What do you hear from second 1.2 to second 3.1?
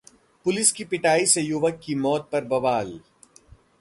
से युवक की मौत पर बवाल